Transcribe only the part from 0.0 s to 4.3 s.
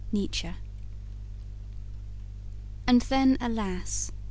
NIETZSCHE And then, alas!